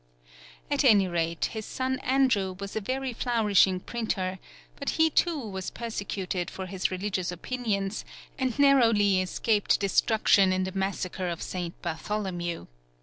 At 0.71 0.83
any 0.83 1.07
rate, 1.07 1.45
his 1.53 1.63
son 1.67 1.99
Andrew 1.99 2.55
was 2.59 2.75
a 2.75 2.81
very 2.81 3.13
flourishing 3.13 3.79
printer; 3.79 4.39
but 4.77 4.89
he 4.97 5.11
too 5.11 5.39
was 5.39 5.69
persecuted 5.69 6.49
for 6.49 6.65
his 6.65 6.89
religious 6.89 7.31
opinions, 7.31 8.03
and 8.39 8.57
narrowly 8.57 9.21
escaped 9.21 9.79
destruction 9.79 10.51
in 10.51 10.63
the 10.63 10.71
Massacre 10.71 11.27
of 11.29 11.43
St. 11.43 11.79
Bartholomew. 11.83 12.65